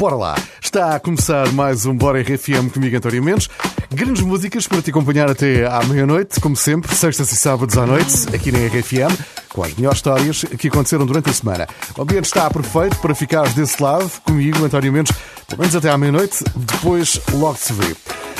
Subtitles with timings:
[0.00, 0.34] Bora lá!
[0.62, 3.50] Está a começar mais um Bora RFM comigo, António Mendes.
[3.92, 8.34] Grandes músicas para te acompanhar até à meia-noite, como sempre, sextas e sábados à noite,
[8.34, 9.14] aqui na RFM,
[9.50, 11.68] com as melhores histórias que aconteceram durante a semana.
[11.98, 15.14] O ambiente está perfeito para ficares desse lado, comigo, António Mendes,
[15.46, 17.94] pelo menos até à meia-noite, depois logo se vê.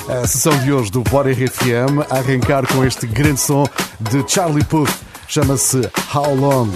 [0.08, 3.66] A sessão de hoje do Bora RFM a arrancar com este grande som
[4.00, 4.94] de Charlie Puth,
[5.28, 5.82] chama-se
[6.14, 6.70] How Long.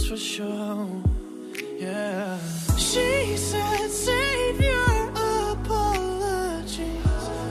[0.00, 0.88] for sure.
[1.78, 2.38] Yeah.
[2.78, 5.10] She said, save your
[5.52, 6.88] apologies.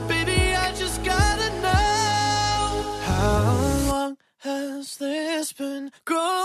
[0.08, 2.98] Baby, I just gotta know.
[3.04, 6.41] How long has this been growing?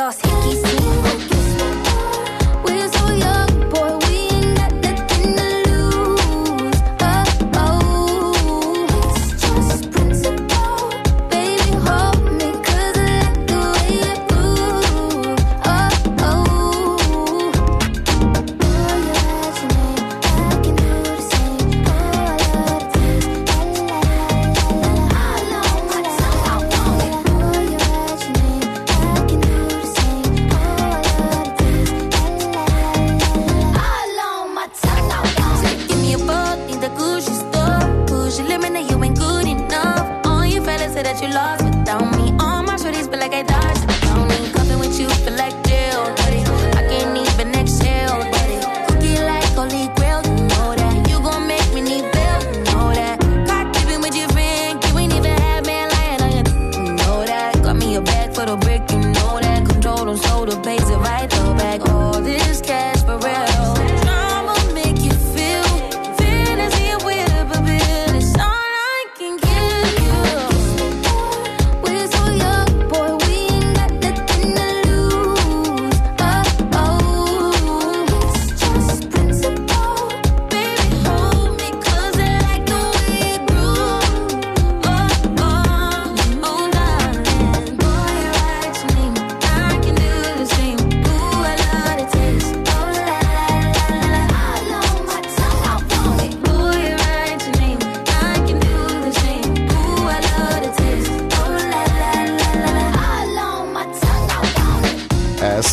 [0.00, 0.79] lost hickeys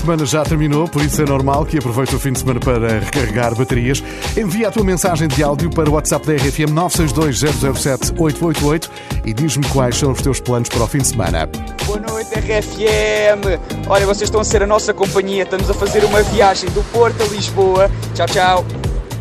[0.08, 3.54] semana já terminou, por isso é normal que aproveite o fim de semana para recarregar
[3.54, 4.02] baterias.
[4.38, 8.90] Envia a tua mensagem de áudio para o WhatsApp da RFM 962-007-888
[9.26, 11.50] e diz-me quais são os teus planos para o fim de semana.
[11.86, 13.60] Boa noite, RFM!
[13.90, 17.22] Olha, vocês estão a ser a nossa companhia, estamos a fazer uma viagem do Porto
[17.22, 17.92] a Lisboa.
[18.16, 18.66] Tchau, tchau!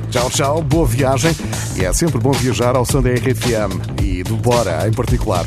[0.09, 1.35] Tchau, tchau, boa viagem.
[1.75, 5.45] E é sempre bom viajar ao som da RFM e do Bora em particular.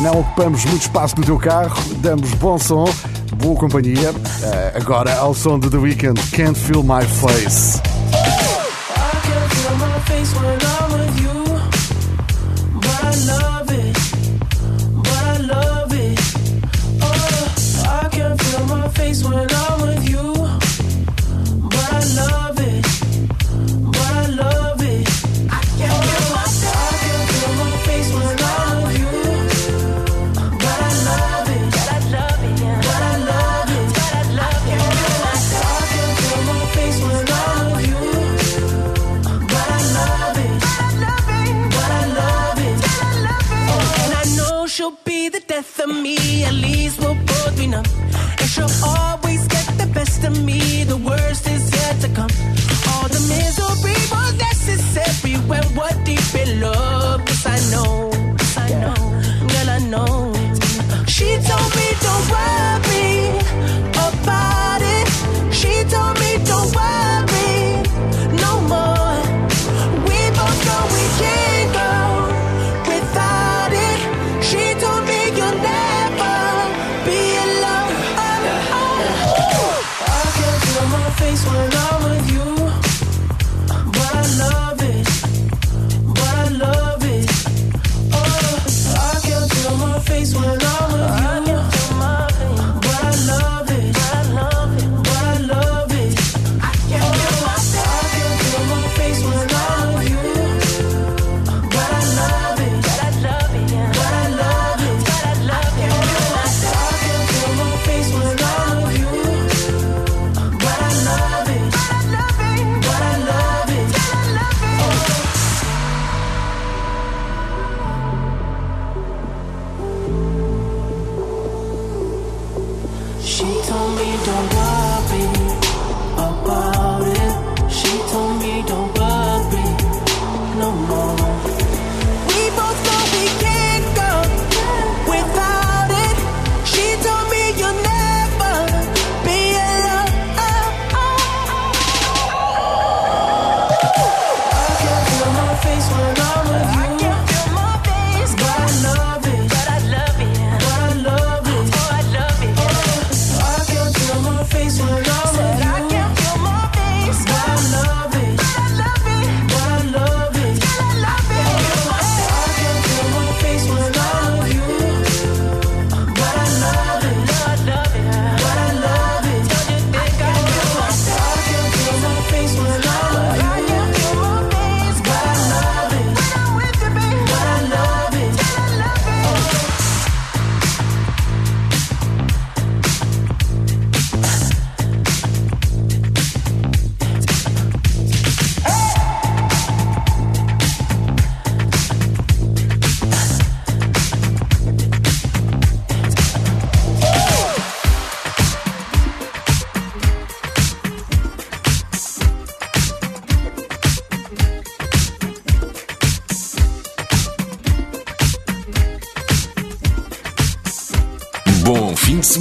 [0.00, 2.84] Não ocupamos muito espaço no teu carro, damos bom som
[3.42, 4.12] boa companhia.
[4.12, 7.91] Uh, agora ao som de The Weeknd, Can't Feel My Face.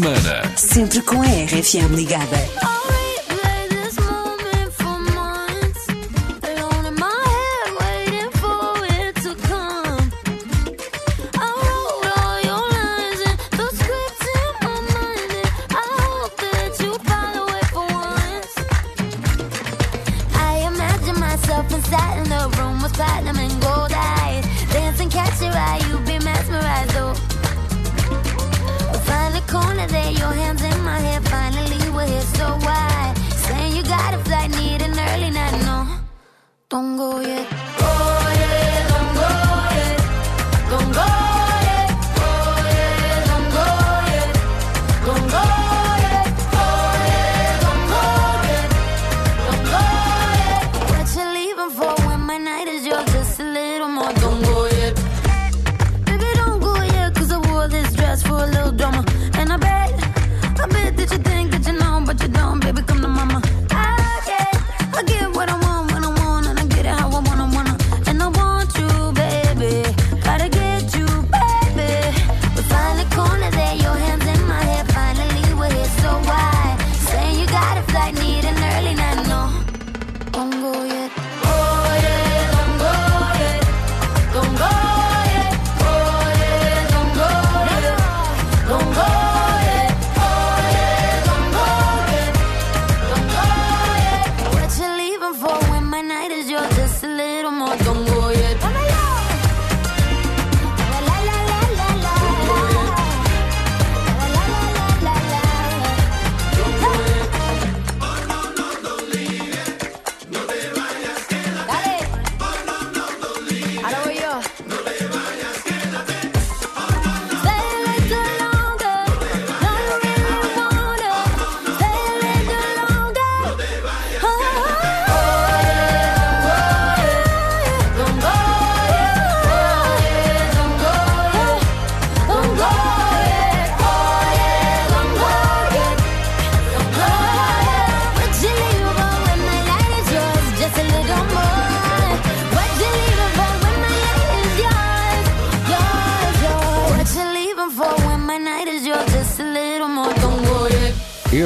[0.02, 0.58] Semana.
[0.58, 2.71] Sempre com a RFM ligada.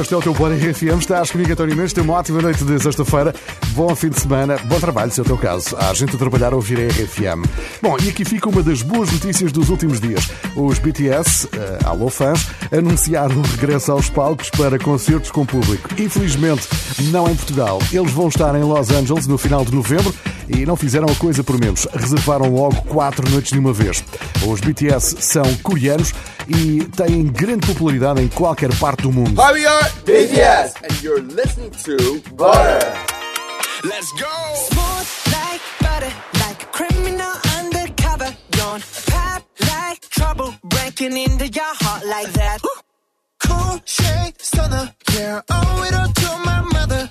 [0.06, 1.00] Este é o teu Bora RFM.
[1.00, 1.92] Estás comigo, António Mendes.
[1.92, 3.34] Tem uma ótima noite de sexta-feira.
[3.76, 4.56] Bom fim de semana.
[4.64, 5.76] Bom trabalho, se é o teu caso.
[5.76, 7.44] Há gente a trabalhar a ouvir a RFM.
[7.82, 10.30] Bom, e aqui fica uma das boas notícias dos últimos dias.
[10.56, 15.90] Os BTS, uh, eh, alô fãs, anunciaram o regresso aos palcos para concertos com público.
[15.98, 16.66] Infelizmente,
[17.10, 17.78] não em Portugal.
[17.92, 20.14] Eles vão estar em Los Angeles no final de novembro
[20.48, 21.86] e não fizeram a coisa por menos.
[21.92, 24.02] Reservaram logo quatro noites de uma vez.
[24.48, 26.14] Os BTS são coreanos
[26.48, 29.38] e têm grande popularidade em qualquer parte do mundo.
[29.38, 33.15] Hi, we are BTS and you're listening to Butter.
[33.88, 34.34] Let's go!
[34.68, 38.36] Smooth like butter, like a criminal undercover.
[38.50, 42.58] Don't pop like trouble, breaking into your heart like that.
[43.44, 47.08] Cool shade stunner, yeah, owe it all to my mother.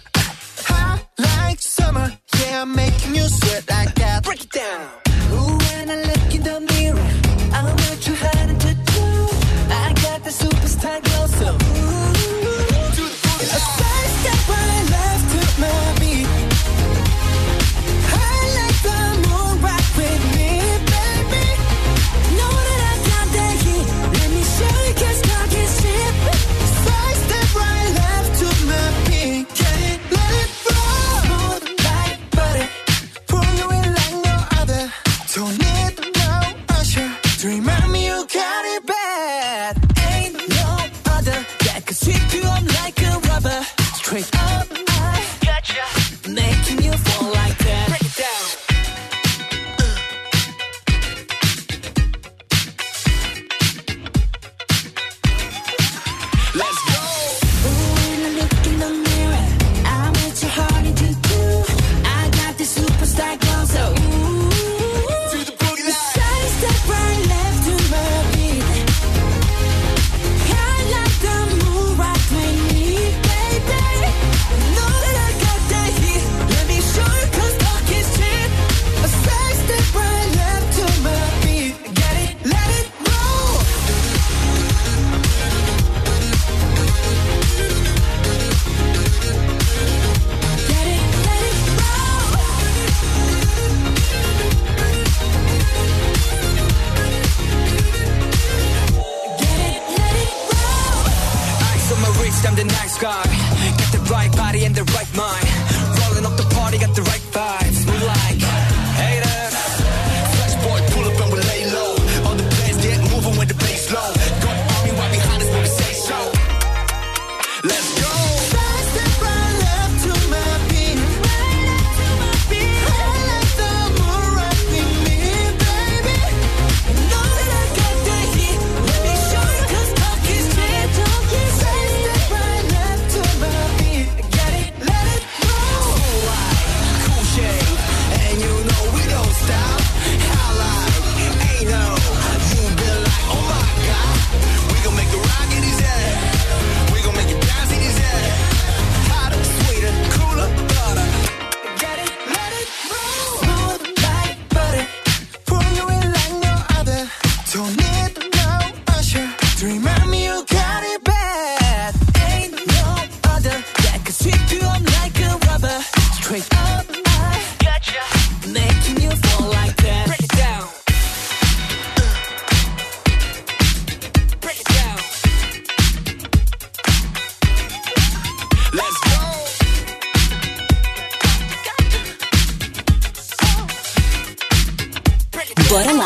[0.67, 4.25] Hot like summer, yeah, making you sweat like that.
[4.25, 4.89] Break it down.
[5.31, 7.09] Ooh, when I look in the mirror,
[7.53, 9.07] I'm what you hiding to do.
[9.71, 11.74] I got the superstar glow, so
[105.15, 105.44] mine.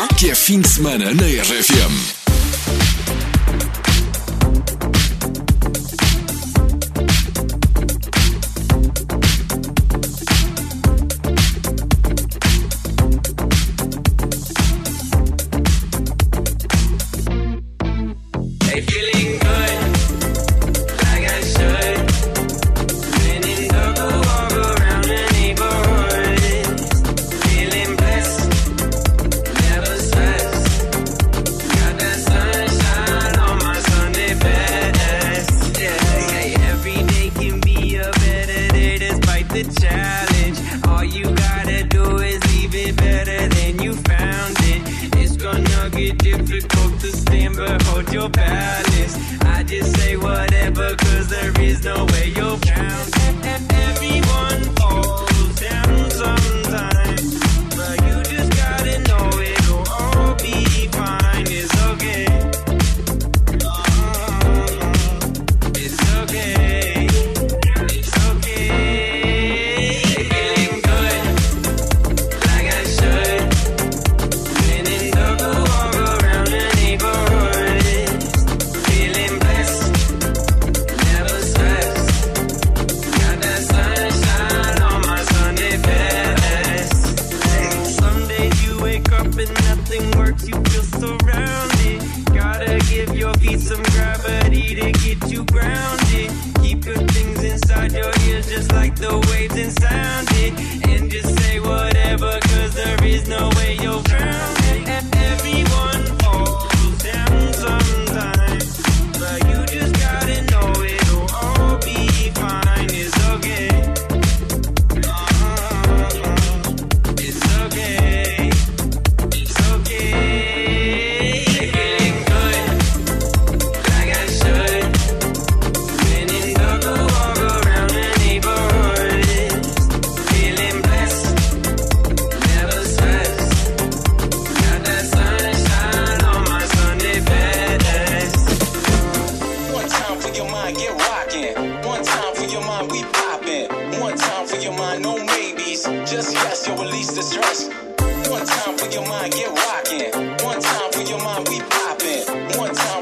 [0.08, 2.19] Que é fim de semana na RFM.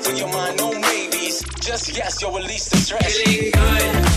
[0.09, 3.19] When your mind no maybes, just yes, you'll release the stress.
[3.19, 4.08] Feeling good.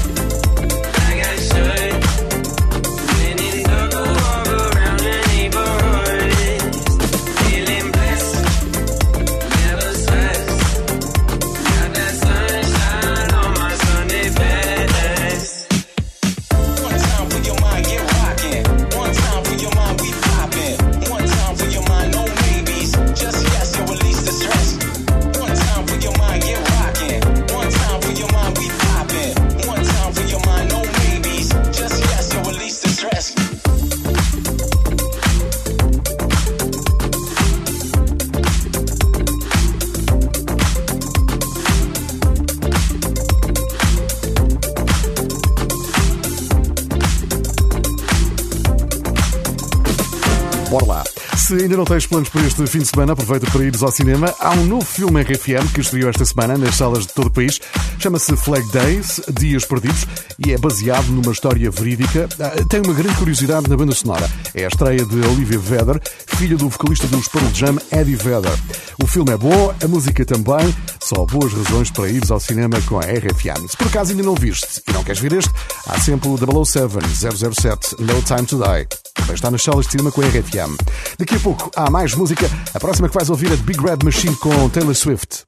[51.91, 54.33] Tens planos para este fim de semana, aproveita para ires ao cinema.
[54.39, 57.59] Há um novo filme RFM que estreou esta semana nas salas de todo o país.
[57.99, 60.07] Chama-se Flag Days, Dias Perdidos,
[60.39, 62.29] e é baseado numa história verídica.
[62.39, 64.25] Ah, tem uma grande curiosidade na banda sonora.
[64.55, 68.57] É a estreia de Olivia Vedder, filha do vocalista dos Pearl Jam, Eddie Vedder.
[69.03, 70.73] O filme é bom, a música também.
[71.13, 73.67] Só boas razões para ires ao cinema com a RFM.
[73.67, 75.51] Se por acaso ainda não viste e não queres ver este,
[75.85, 77.05] há sempre o 007
[77.53, 78.87] 007 No Time to Die.
[79.13, 80.77] Também está nas salas de cinema com a RFM.
[81.19, 82.49] Daqui a pouco há mais música.
[82.73, 85.43] A próxima que vais ouvir é Big Red Machine com Taylor Swift.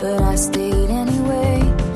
[0.00, 1.87] But I stayed anyway.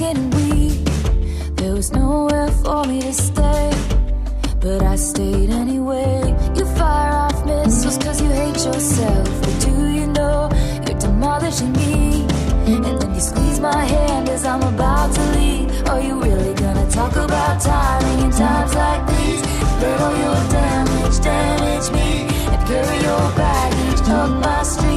[0.00, 0.84] And weak.
[1.56, 3.70] There was nowhere for me to stay,
[4.60, 6.34] but I stayed anyway.
[6.56, 9.28] You fire off missiles cause you hate yourself.
[9.42, 10.50] But do you know
[10.86, 12.26] you're demolishing me?
[12.66, 15.88] And then you squeeze my hand as I'm about to leave.
[15.88, 19.42] Are you really gonna talk about timing in times like these?
[19.80, 24.93] Let all your damage damage me and carry your baggage up my street.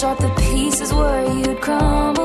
[0.00, 2.19] Sharp the pieces where you'd crumbled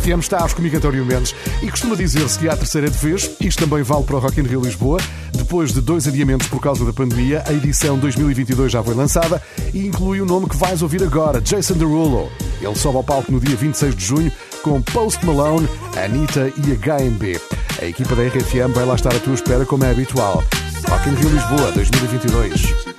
[0.00, 3.30] RFM, está aos comigo António Mendes e costuma dizer-se que há a terceira de vez,
[3.38, 4.98] isto também vale para o Rock in Rio Lisboa.
[5.32, 9.42] Depois de dois adiamentos por causa da pandemia, a edição 2022 já foi lançada
[9.74, 12.30] e inclui o nome que vais ouvir agora, Jason Derulo.
[12.62, 14.32] Ele sobe ao palco no dia 26 de junho
[14.62, 15.68] com Post Malone,
[16.02, 17.38] Anitta e HMB.
[17.80, 20.42] A equipa da RFM vai lá estar à tua espera como é habitual.
[20.88, 22.89] Rock in Rio Lisboa 2022.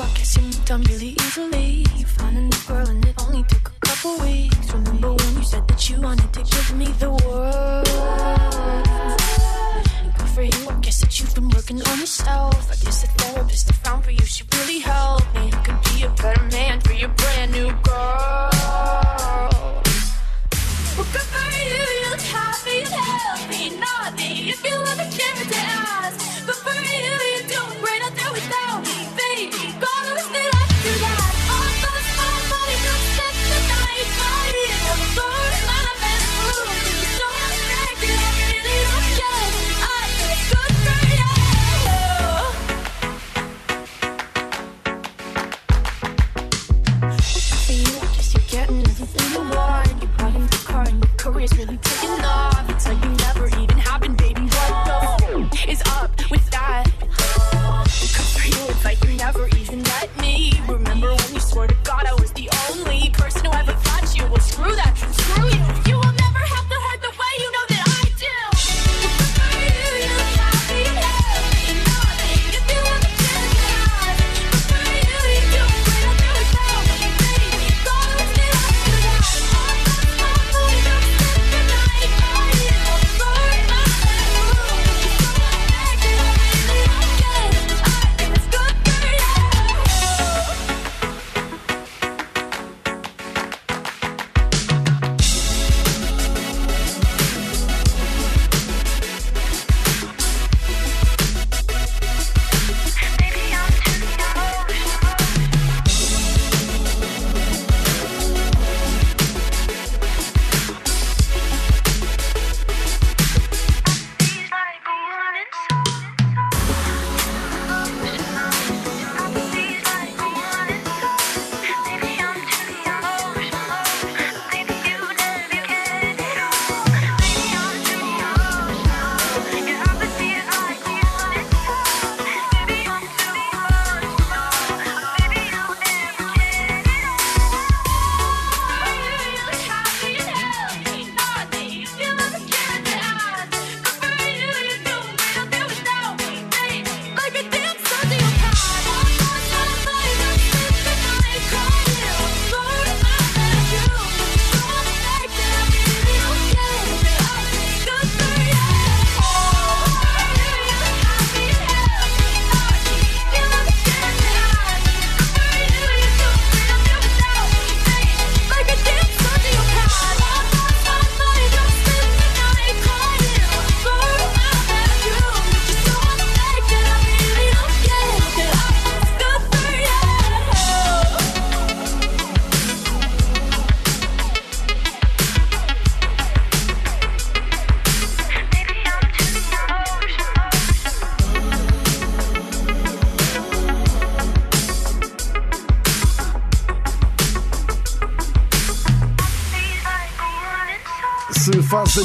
[0.00, 1.86] I guess you moved on really easily.
[1.96, 4.72] You found a new girl and it only took a couple weeks.
[4.72, 7.86] Remember when you said that you wanted to give me the world?
[10.18, 12.70] Good for you, I guess that you've been working on yourself.
[12.70, 15.50] I guess the therapist I found for you, she really helped me.
[15.52, 18.50] I could be a better man for your brand new girl.
[20.96, 24.50] Well, good for you, you look happy and healthy, naughty.
[24.50, 27.35] If you look a carrot to ask, good for you,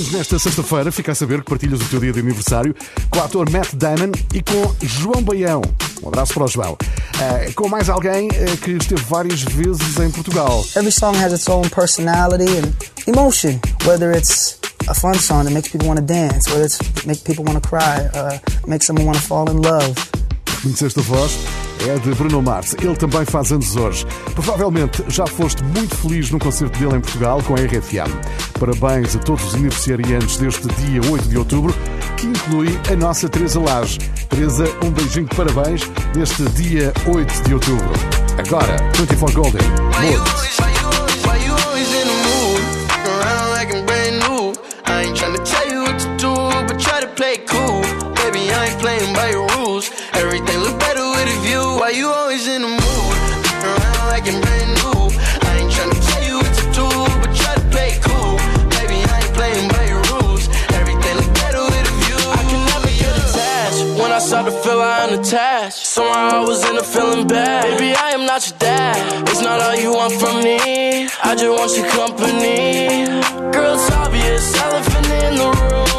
[0.02, 2.76] Anos nesta sexta-feira, fica a saber que partilhas o teu dia de aniversário
[3.08, 5.62] com o ator Matt Damon e com João Baião.
[6.02, 6.76] Um abraço para o João.
[7.20, 10.66] Eh, com mais alguém eh, que esteve várias vezes em Portugal.
[10.76, 12.74] Every song has its own personality and
[13.06, 13.60] emotion.
[13.86, 17.46] Whether it's a fun song that makes people want to dance, whether it's make people
[17.46, 19.94] want to cry, uh, make someone want to fall in love.
[20.64, 21.38] Conheceste a voz?
[21.88, 22.76] É de Bruno Mars.
[22.82, 24.06] Ele também faz anos hoje.
[24.36, 28.12] Provavelmente já foste muito feliz no concerto dele em Portugal com a RFM.
[28.60, 31.74] Parabéns a todos os aniversariantes deste dia 8 de outubro,
[32.18, 33.98] que inclui a nossa Teresa Lage.
[34.30, 35.82] Teresa, um beijinho de parabéns
[36.16, 37.90] neste dia 8 de outubro.
[38.38, 39.62] Agora, 24 Golden.
[40.02, 40.71] Mood.
[65.22, 67.64] Attached, somehow I was in a feeling bad.
[67.64, 69.30] Baby, I am not your dad.
[69.30, 71.08] It's not all you want from me.
[71.24, 73.06] I just want your company.
[73.52, 75.91] Girl, it's obvious, elephant in the room.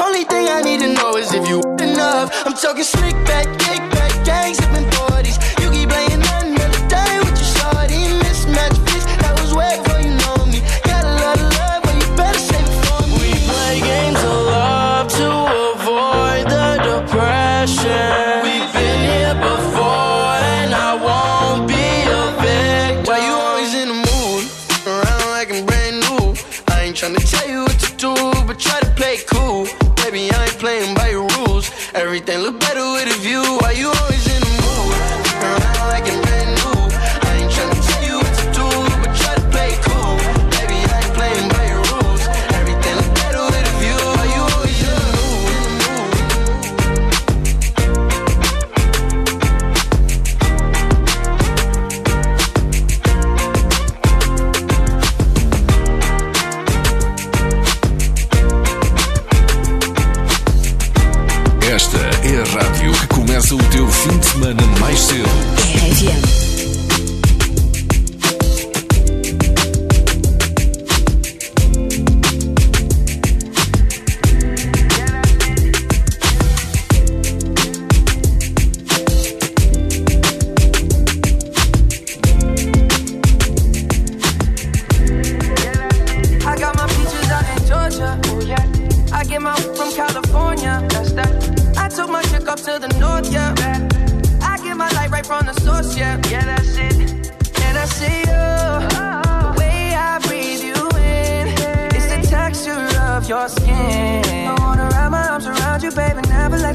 [0.00, 2.30] Only thing I need to know is if you enough.
[2.46, 3.46] I'm talking slick back,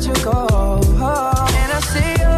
[0.08, 0.48] you go.
[1.60, 2.38] And I see you.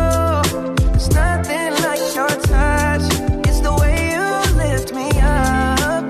[0.89, 3.05] There's nothing like your touch.
[3.47, 4.25] It's the way you
[4.57, 6.03] lift me up.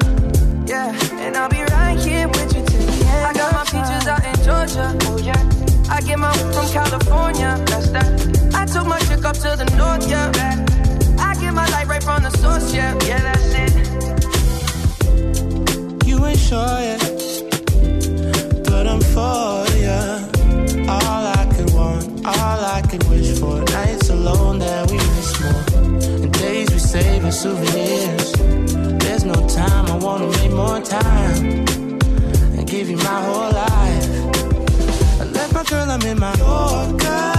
[0.67, 0.93] Yeah,
[1.23, 3.25] and I'll be right here with you till the end.
[3.25, 4.97] I got my peaches out in Georgia.
[5.07, 5.41] Oh yeah.
[5.89, 7.57] I get my from California.
[7.67, 8.07] That's that.
[8.55, 10.07] I took my chick up to the north.
[10.09, 10.31] Yeah.
[11.19, 12.73] I get my light right from the source.
[12.73, 12.97] Yeah.
[13.05, 13.73] Yeah, that's it.
[16.07, 17.01] You ain't sure yet,
[32.79, 34.05] give you my whole life.
[35.19, 37.38] I left my girl, I'm in my Yorker.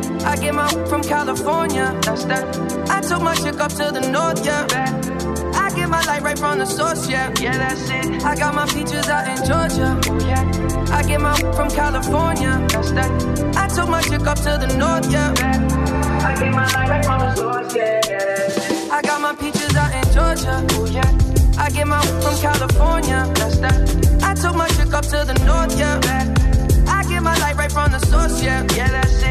[0.25, 1.97] I get my from California.
[2.03, 2.43] That's that.
[2.89, 4.45] I took my chick up to the north.
[4.45, 4.65] Yeah.
[5.55, 7.09] I get my light right from the source.
[7.09, 7.33] Yeah.
[7.39, 8.23] Yeah, that's it.
[8.23, 9.99] I got my peaches out in Georgia.
[10.09, 10.95] Oh yeah.
[10.95, 12.65] I get my from California.
[12.69, 13.11] That's that.
[13.57, 15.11] I took my chick up to the north.
[15.11, 15.33] Yeah.
[16.25, 17.75] I get my light right from the source.
[17.75, 18.01] Yeah.
[18.07, 18.91] yeah that's it.
[18.91, 20.65] I got my peaches out in Georgia.
[20.71, 21.09] Oh yeah.
[21.57, 23.29] I get my from California.
[23.35, 24.23] That's that.
[24.23, 25.77] I took my chick up to the north.
[25.77, 25.99] Yeah.
[26.87, 29.30] I get my light right from the source, yeah, yeah, that's it.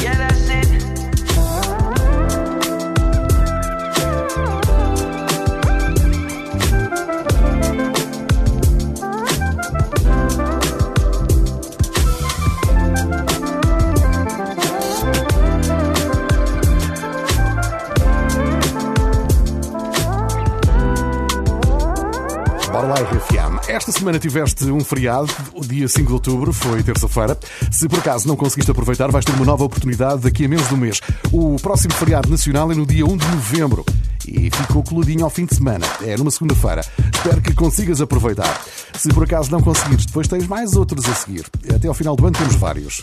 [24.01, 27.37] semana tiveste um feriado, o dia 5 de outubro, foi terça-feira.
[27.71, 30.73] Se por acaso não conseguiste aproveitar, vais ter uma nova oportunidade daqui a menos de
[30.73, 30.99] um mês.
[31.31, 33.85] O próximo feriado nacional é no dia 1 de novembro
[34.27, 35.85] e ficou coludinho ao fim de semana.
[36.01, 36.81] É numa segunda-feira.
[37.13, 38.61] Espero que consigas aproveitar.
[38.97, 41.45] Se por acaso não conseguires, depois tens mais outros a seguir.
[41.73, 43.01] Até ao final do ano temos vários.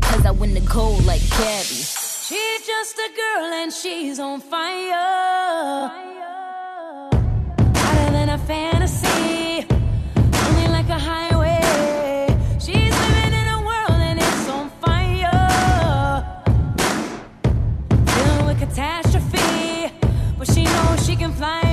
[0.00, 1.82] Cause I win the gold like Gabby.
[2.26, 5.90] She's just a girl and she's on fire.
[7.76, 9.66] Hotter than a fantasy,
[10.46, 12.26] only like a highway.
[12.58, 16.24] She's living in a world and it's on fire.
[17.88, 19.92] Dealing with catastrophe,
[20.38, 21.63] but she knows she can fly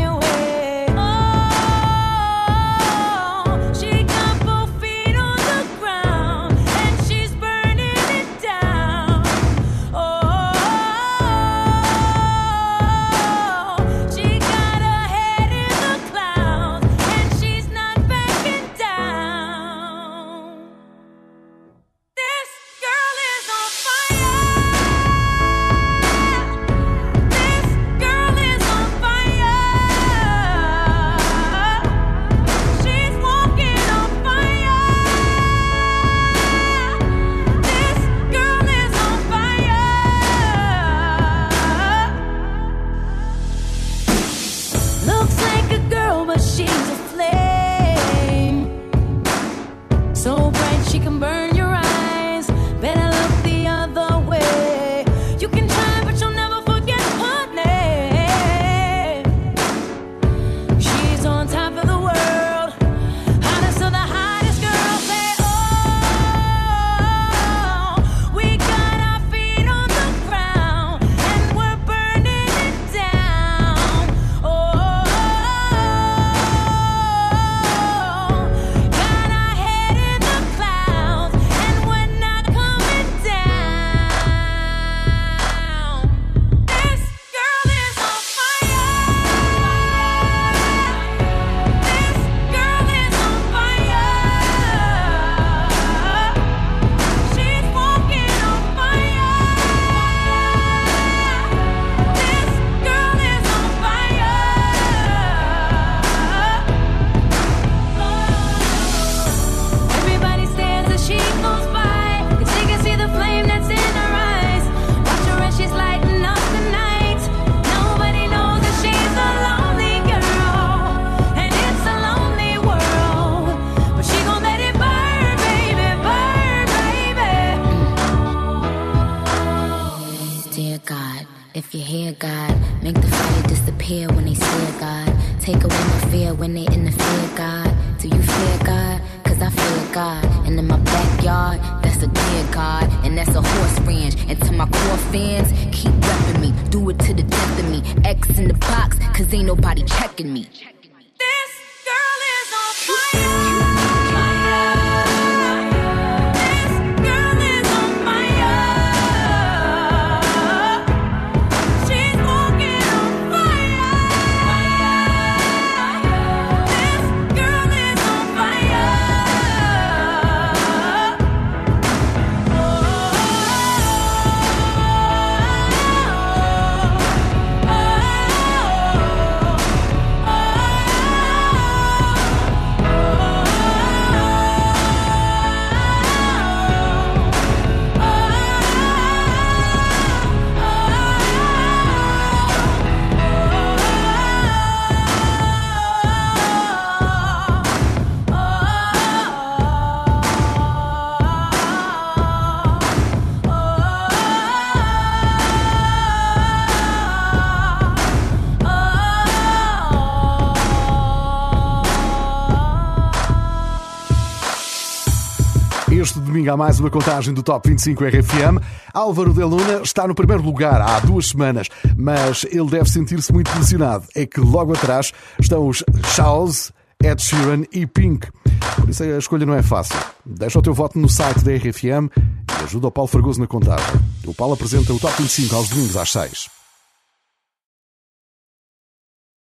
[216.51, 218.59] Há mais uma contagem do Top 25 RFM.
[218.93, 223.49] Álvaro de Luna está no primeiro lugar há duas semanas, mas ele deve sentir-se muito
[223.49, 224.03] pressionado.
[224.13, 225.81] É que logo atrás estão os
[226.13, 228.27] Charles, Ed Sheeran e Pink.
[228.75, 229.95] Por isso a escolha não é fácil.
[230.25, 234.01] Deixa o teu voto no site da RFM e ajuda o Paulo Fragoso na contagem.
[234.27, 236.60] O Paulo apresenta o Top 25 aos domingos às 6.